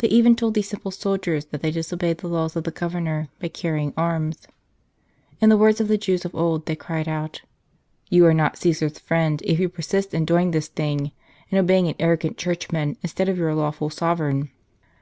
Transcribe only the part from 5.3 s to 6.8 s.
In the words of the Jews of old, they